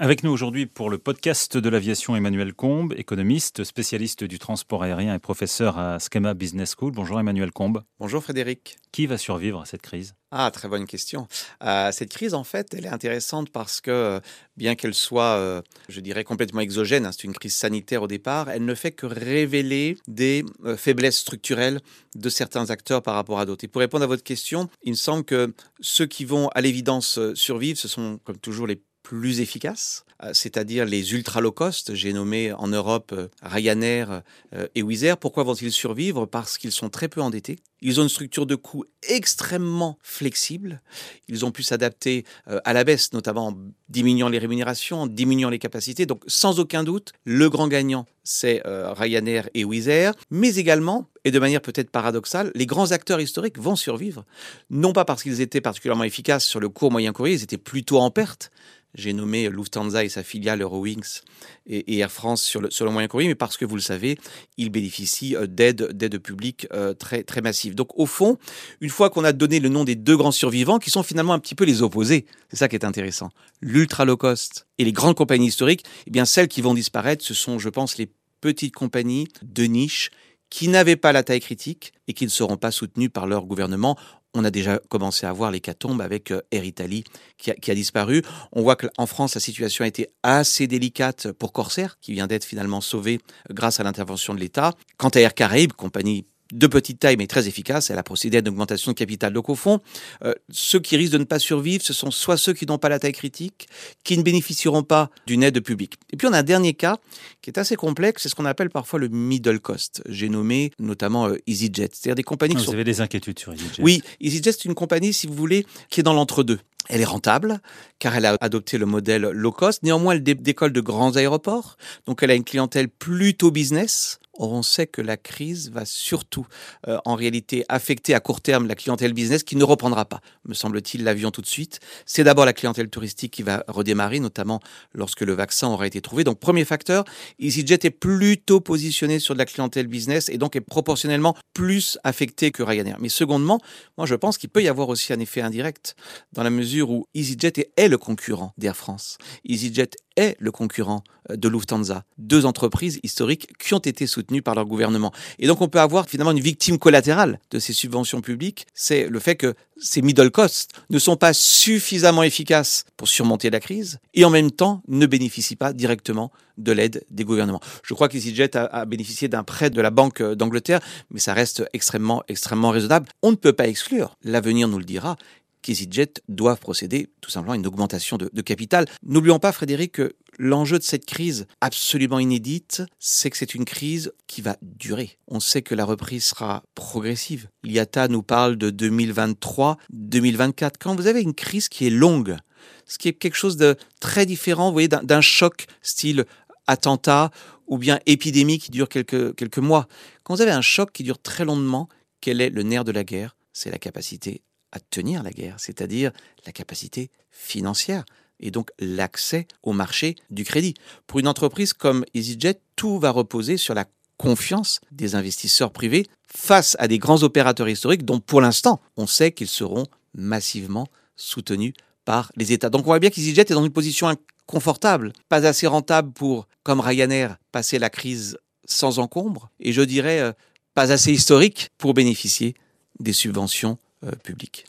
[0.00, 5.14] Avec nous aujourd'hui pour le podcast de l'aviation Emmanuel Combe, économiste, spécialiste du transport aérien
[5.14, 6.90] et professeur à Schema Business School.
[6.90, 7.84] Bonjour Emmanuel Combe.
[8.00, 8.76] Bonjour Frédéric.
[8.90, 10.14] Qui va survivre à cette crise?
[10.32, 11.28] Ah, très bonne question.
[11.62, 14.20] Euh, cette crise, en fait, elle est intéressante parce que,
[14.56, 18.50] bien qu'elle soit, euh, je dirais, complètement exogène, hein, c'est une crise sanitaire au départ,
[18.50, 21.80] elle ne fait que révéler des euh, faiblesses structurelles
[22.16, 23.64] de certains acteurs par rapport à d'autres.
[23.64, 27.20] Et pour répondre à votre question, il me semble que ceux qui vont à l'évidence
[27.34, 31.94] survivre, ce sont comme toujours les plus efficaces, euh, c'est-à-dire les ultra low cost.
[31.94, 34.22] J'ai nommé en Europe euh, Ryanair
[34.54, 35.18] euh, et Wizz Air.
[35.18, 36.26] Pourquoi vont-ils survivre?
[36.26, 37.60] Parce qu'ils sont très peu endettés.
[37.84, 40.82] Ils ont une structure de coûts extrêmement flexible.
[41.28, 45.60] Ils ont pu s'adapter à la baisse, notamment en diminuant les rémunérations, en diminuant les
[45.60, 46.06] capacités.
[46.06, 50.14] Donc, sans aucun doute, le grand gagnant, c'est Ryanair et Wizz Air.
[50.30, 54.24] Mais également, et de manière peut-être paradoxale, les grands acteurs historiques vont survivre.
[54.70, 57.98] Non pas parce qu'ils étaient particulièrement efficaces sur le court moyen courrier, ils étaient plutôt
[57.98, 58.50] en perte,
[58.94, 61.22] j'ai nommé Lufthansa et sa filiale Eurowings
[61.66, 64.18] et, Air France sur le, sur le moyen courrier, mais parce que vous le savez,
[64.56, 67.73] ils bénéficient euh, d'aides d'aide publiques euh, très, très massives.
[67.74, 68.38] Donc au fond,
[68.80, 71.38] une fois qu'on a donné le nom des deux grands survivants, qui sont finalement un
[71.38, 73.30] petit peu les opposés, c'est ça qui est intéressant,
[73.60, 77.34] l'ultra low cost et les grandes compagnies historiques, eh bien celles qui vont disparaître, ce
[77.34, 80.10] sont, je pense, les petites compagnies de niche
[80.50, 83.96] qui n'avaient pas la taille critique et qui ne seront pas soutenues par leur gouvernement.
[84.34, 87.04] On a déjà commencé à voir l'hécatombe avec euh, Air Italy
[87.38, 88.22] qui a, disparu.
[88.52, 92.44] On voit qu'en France, la situation a été assez délicate pour Corsair, qui vient d'être
[92.44, 94.74] finalement sauvé grâce à l'intervention de l'État.
[94.96, 97.90] Quant à Air Caraïbes, compagnie de petite taille mais très efficace.
[97.90, 99.32] Elle a procédé à une augmentation de capital.
[99.32, 99.80] Donc au fond,
[100.24, 102.88] euh, ceux qui risquent de ne pas survivre, ce sont soit ceux qui n'ont pas
[102.88, 103.68] la taille critique,
[104.04, 105.94] qui ne bénéficieront pas d'une aide publique.
[106.12, 106.98] Et puis on a un dernier cas
[107.42, 110.02] qui est assez complexe, c'est ce qu'on appelle parfois le middle cost.
[110.08, 113.52] J'ai nommé notamment euh, EasyJet, c'est-à-dire des compagnies qui ah, Vous avez des inquiétudes sur
[113.52, 116.58] EasyJet Oui, EasyJet c'est une compagnie, si vous voulez, qui est dans l'entre-deux.
[116.88, 117.60] Elle est rentable
[117.98, 119.82] car elle a adopté le modèle low cost.
[119.82, 124.18] Néanmoins, elle décolle de grands aéroports, donc elle a une clientèle plutôt business.
[124.38, 126.46] On sait que la crise va surtout,
[126.88, 130.54] euh, en réalité, affecter à court terme la clientèle business qui ne reprendra pas, me
[130.54, 131.80] semble-t-il, l'avion tout de suite.
[132.06, 134.60] C'est d'abord la clientèle touristique qui va redémarrer, notamment
[134.92, 136.24] lorsque le vaccin aura été trouvé.
[136.24, 137.04] Donc, premier facteur,
[137.38, 142.50] EasyJet est plutôt positionné sur de la clientèle business et donc est proportionnellement plus affecté
[142.50, 142.96] que Ryanair.
[143.00, 143.60] Mais secondement,
[143.96, 145.94] moi, je pense qu'il peut y avoir aussi un effet indirect
[146.32, 149.18] dans la mesure où EasyJet est le concurrent d'Air France.
[149.44, 154.54] EasyJet est le concurrent euh, de Lufthansa, deux entreprises historiques qui ont été soutenues par
[154.54, 155.12] leur gouvernement.
[155.38, 159.18] Et donc on peut avoir finalement une victime collatérale de ces subventions publiques, c'est le
[159.18, 164.24] fait que ces middle costs ne sont pas suffisamment efficaces pour surmonter la crise et
[164.24, 167.60] en même temps ne bénéficient pas directement de l'aide des gouvernements.
[167.82, 170.80] Je crois qu'EasyJet a, a bénéficié d'un prêt de la Banque d'Angleterre,
[171.10, 173.08] mais ça reste extrêmement, extrêmement raisonnable.
[173.22, 175.16] On ne peut pas exclure, l'avenir nous le dira,
[175.64, 178.84] qu'EasyJet doivent procéder tout simplement à une augmentation de, capital.
[179.02, 184.12] N'oublions pas, Frédéric, que l'enjeu de cette crise absolument inédite, c'est que c'est une crise
[184.26, 185.16] qui va durer.
[185.26, 187.48] On sait que la reprise sera progressive.
[187.62, 190.72] L'IATA nous parle de 2023-2024.
[190.78, 192.36] Quand vous avez une crise qui est longue,
[192.84, 196.26] ce qui est quelque chose de très différent, vous voyez, d'un choc style
[196.66, 197.30] attentat
[197.66, 199.88] ou bien épidémie qui dure quelques, quelques mois.
[200.22, 201.88] Quand vous avez un choc qui dure très longuement,
[202.20, 203.36] quel est le nerf de la guerre?
[203.54, 204.42] C'est la capacité
[204.74, 206.10] à tenir la guerre, c'est-à-dire
[206.44, 208.04] la capacité financière
[208.40, 210.74] et donc l'accès au marché du crédit.
[211.06, 213.86] Pour une entreprise comme EasyJet, tout va reposer sur la
[214.18, 219.32] confiance des investisseurs privés face à des grands opérateurs historiques dont pour l'instant on sait
[219.32, 221.72] qu'ils seront massivement soutenus
[222.04, 222.70] par les États.
[222.70, 226.80] Donc on voit bien qu'EasyJet est dans une position inconfortable, pas assez rentable pour, comme
[226.80, 228.36] Ryanair, passer la crise
[228.66, 230.32] sans encombre, et je dirais euh,
[230.74, 232.54] pas assez historique pour bénéficier
[232.98, 234.10] des subventions euh.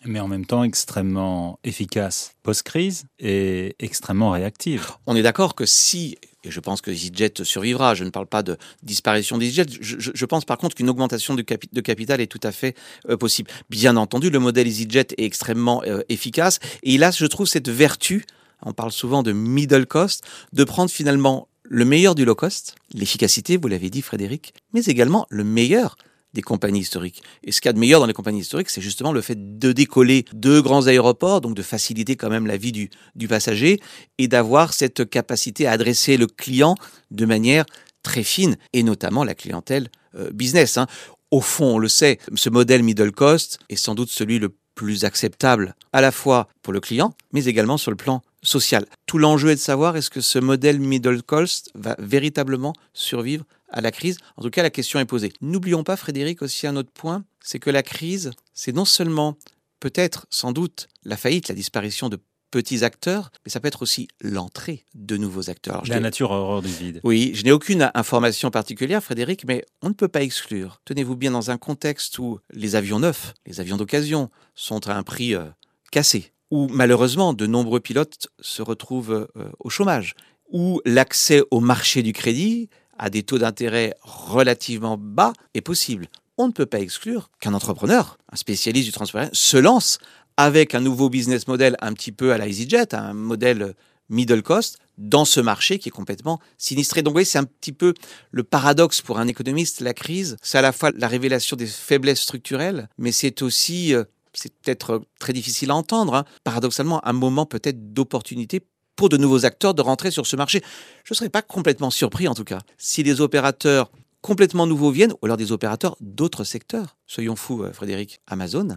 [0.06, 4.92] Mais en même temps extrêmement efficace post-crise et extrêmement réactive.
[5.08, 8.44] On est d'accord que si, et je pense que EasyJet survivra, je ne parle pas
[8.44, 12.40] de disparition d'EasyJet, je, je, pense par contre qu'une augmentation de, de, capital est tout
[12.44, 12.76] à fait
[13.10, 13.50] euh, possible.
[13.70, 17.70] Bien entendu, le modèle EasyJet est extrêmement euh, efficace et il a, je trouve, cette
[17.70, 18.26] vertu,
[18.62, 20.24] on parle souvent de middle cost,
[20.54, 25.26] de prendre finalement le meilleur du low cost, l'efficacité, vous l'avez dit Frédéric, mais également
[25.30, 25.98] le meilleur
[26.36, 27.24] des compagnies historiques.
[27.44, 29.58] Et ce qu'il y a de meilleur dans les compagnies historiques, c'est justement le fait
[29.58, 33.80] de décoller deux grands aéroports, donc de faciliter quand même la vie du, du passager
[34.20, 36.76] et d'avoir cette capacité à adresser le client
[37.10, 37.66] de manière
[38.04, 40.78] très fine, et notamment la clientèle euh, business.
[40.78, 40.86] Hein.
[41.32, 45.06] Au fond, on le sait, ce modèle middle cost est sans doute celui le plus
[45.06, 48.86] acceptable à la fois pour le client, mais également sur le plan social.
[49.06, 53.82] Tout l'enjeu est de savoir est-ce que ce modèle middle cost va véritablement survivre à
[53.82, 54.18] la crise.
[54.38, 55.34] En tout cas, la question est posée.
[55.42, 59.38] N'oublions pas, Frédéric, aussi un autre point, c'est que la crise, c'est non seulement
[59.80, 62.20] peut-être, sans doute, la faillite, la disparition de
[62.52, 65.84] petits acteurs, mais ça peut être aussi l'entrée de nouveaux acteurs.
[65.88, 67.02] la nature horreur du vide.
[67.04, 70.80] Oui, je n'ai aucune information particulière, Frédéric, mais on ne peut pas exclure.
[70.86, 75.04] Tenez-vous bien dans un contexte où les avions neufs, les avions d'occasion, sont à un
[75.04, 75.44] prix euh,
[75.92, 80.16] cassé, où malheureusement de nombreux pilotes se retrouvent euh, au chômage,
[80.52, 86.08] où l'accès au marché du crédit à des taux d'intérêt relativement bas est possible.
[86.38, 90.00] On ne peut pas exclure qu'un entrepreneur, un spécialiste du transport aérien, se lance
[90.38, 93.74] avec un nouveau business model un petit peu à la EasyJet, un modèle
[94.10, 97.02] middle cost, dans ce marché qui est complètement sinistré.
[97.02, 97.94] Donc, vous voyez, c'est un petit peu
[98.32, 99.82] le paradoxe pour un économiste.
[99.82, 104.04] La crise, c'est à la fois la révélation des faiblesses structurelles, mais c'est aussi, euh,
[104.38, 108.62] c'est peut-être très difficile à entendre, hein, paradoxalement, un moment peut-être d'opportunité
[108.96, 110.62] pour de nouveaux acteurs de rentrer sur ce marché.
[111.04, 113.92] Je ne serais pas complètement surpris, en tout cas, si des opérateurs
[114.22, 116.98] complètement nouveaux viennent, ou alors des opérateurs d'autres secteurs.
[117.06, 118.22] Soyons fous, euh, Frédéric.
[118.26, 118.70] Amazon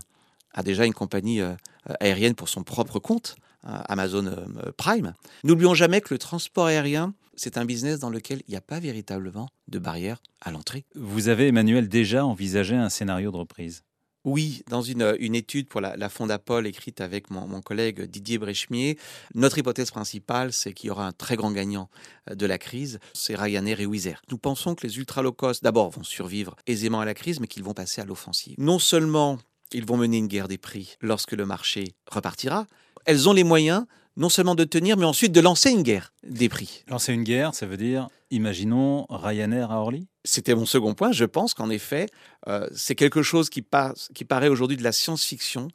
[0.53, 1.55] a déjà une compagnie euh,
[2.01, 4.31] aérienne pour son propre compte, euh, Amazon
[4.77, 5.15] Prime.
[5.45, 8.81] N'oublions jamais que le transport aérien, c'est un business dans lequel il n'y a pas
[8.81, 10.85] véritablement de barrière à l'entrée.
[10.95, 13.85] Vous avez, Emmanuel, déjà envisagé un scénario de reprise?
[14.25, 18.39] Oui, dans une, une, étude pour la, la Fondapol écrite avec mon, mon collègue Didier
[18.39, 18.99] Brechemier,
[19.35, 21.89] notre hypothèse principale, c'est qu'il y aura un très grand gagnant
[22.31, 24.15] euh, de la crise, c'est Ryanair et Wizz.
[24.31, 27.47] Nous pensons que les ultra low cost, d'abord, vont survivre aisément à la crise, mais
[27.47, 28.55] qu'ils vont passer à l'offensive.
[28.59, 29.39] Non seulement
[29.73, 32.67] ils vont mener une guerre des prix lorsque le marché repartira,
[33.05, 33.85] elles ont les moyens
[34.17, 36.85] non seulement de tenir, mais ensuite de lancer une guerre des prix.
[36.89, 40.09] Lancer une guerre, ça veut dire, imaginons Ryanair à Orly?
[40.29, 41.11] C'était mon second point.
[41.11, 42.05] Je pense qu'en effet,
[42.49, 45.69] euh, c'est quelque chose qui, passe, qui paraît aujourd'hui de la science-fiction.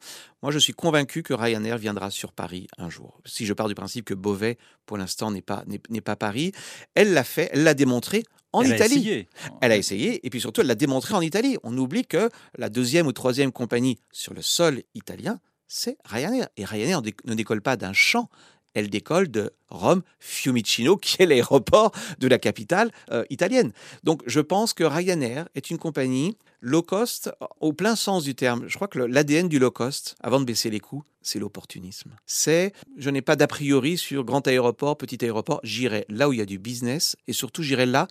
[0.44, 3.20] Moi, je suis convaincu que Ryanair viendra sur Paris un jour.
[3.24, 4.56] Si je pars du principe que Beauvais,
[4.86, 6.52] pour l'instant, n'est pas, n'est, pas Paris,
[6.94, 8.22] elle l'a fait, elle l'a démontré
[8.52, 8.94] en elle Italie.
[8.94, 9.28] A essayé.
[9.60, 11.56] Elle a essayé, et puis surtout, elle l'a démontré en Italie.
[11.64, 16.46] On oublie que la deuxième ou troisième compagnie sur le sol italien, c'est Ryanair.
[16.56, 18.28] Et Ryanair ne décolle pas d'un champ,
[18.74, 23.72] elle décolle de Rome Fiumicino, qui est l'aéroport de la capitale euh, italienne.
[24.02, 27.30] Donc je pense que Ryanair est une compagnie low cost
[27.60, 28.64] au plein sens du terme.
[28.66, 32.16] Je crois que l'ADN du low cost, avant de baisser les coûts, c'est l'opportunisme.
[32.26, 36.38] C'est, je n'ai pas d'a priori sur grand aéroport, petit aéroport, j'irai là où il
[36.38, 38.08] y a du business et surtout j'irai là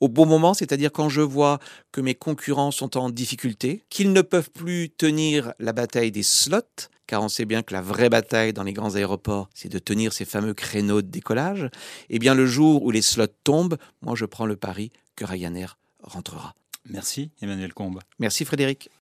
[0.00, 1.60] au bon moment, c'est-à-dire quand je vois
[1.92, 6.88] que mes concurrents sont en difficulté, qu'ils ne peuvent plus tenir la bataille des slots,
[7.06, 10.12] car on sait bien que la vraie bataille dans les grands aéroports, c'est de tenir
[10.12, 11.70] ces fameux créneaux de décollage,
[12.10, 15.78] eh bien le jour où les slots tombent, moi je prends le pari que Ryanair
[16.02, 16.54] rentrera.
[16.88, 18.00] Merci Emmanuel Combe.
[18.18, 18.90] Merci Frédéric.